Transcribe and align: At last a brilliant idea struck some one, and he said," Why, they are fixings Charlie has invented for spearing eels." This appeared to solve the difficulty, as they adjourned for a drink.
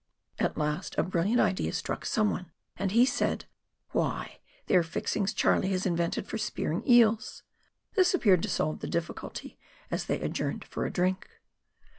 At 0.39 0.57
last 0.57 0.95
a 0.97 1.03
brilliant 1.03 1.39
idea 1.39 1.71
struck 1.73 2.05
some 2.07 2.31
one, 2.31 2.49
and 2.75 2.89
he 2.91 3.05
said," 3.05 3.45
Why, 3.91 4.39
they 4.65 4.75
are 4.75 4.81
fixings 4.81 5.31
Charlie 5.31 5.69
has 5.73 5.85
invented 5.85 6.25
for 6.25 6.39
spearing 6.39 6.81
eels." 6.89 7.43
This 7.93 8.15
appeared 8.15 8.41
to 8.41 8.49
solve 8.49 8.79
the 8.79 8.87
difficulty, 8.87 9.59
as 9.91 10.05
they 10.07 10.19
adjourned 10.19 10.65
for 10.65 10.87
a 10.87 10.91
drink. 10.91 11.29